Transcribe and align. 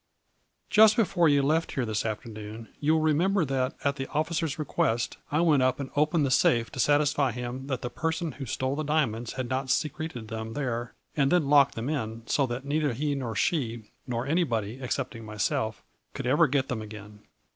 "Just 0.71 0.95
before 0.95 1.29
you 1.29 1.43
left 1.43 1.73
here 1.73 1.85
this 1.85 2.07
afternoon 2.07 2.69
you 2.79 2.93
will 2.95 3.03
remember 3.03 3.45
that, 3.45 3.75
at 3.83 3.97
the 3.97 4.07
officer's 4.09 4.57
request, 4.57 5.17
I 5.31 5.41
went 5.41 5.61
up 5.61 5.79
and 5.79 5.91
opened 5.95 6.25
the 6.25 6.31
safe, 6.31 6.71
to 6.71 6.79
satisfy 6.79 7.31
him 7.31 7.67
that 7.67 7.83
the 7.83 7.89
person 7.91 8.31
who 8.31 8.47
stole 8.47 8.75
the 8.75 8.81
diamonds 8.81 9.33
had 9.33 9.47
not 9.47 9.69
secreted 9.69 10.27
them 10.27 10.53
there 10.53 10.95
and 11.15 11.31
then 11.31 11.49
locked 11.51 11.75
them 11.75 11.87
in, 11.87 12.23
so 12.25 12.47
that 12.47 12.65
neither 12.65 12.93
he 12.93 13.13
nor 13.13 13.35
she 13.35 13.91
nor 14.07 14.25
anybody, 14.25 14.79
except 14.81 15.13
ing 15.13 15.23
myself, 15.23 15.83
could 16.15 16.25
ever 16.25 16.47
get 16.47 16.67
them 16.67 16.81
again. 16.81 17.19